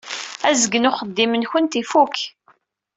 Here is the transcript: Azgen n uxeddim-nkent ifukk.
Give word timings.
Azgen 0.49 0.83
n 0.87 0.89
uxeddim-nkent 0.89 1.79
ifukk. 1.81 2.17